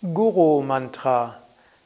[0.00, 1.34] Guru-Mantra.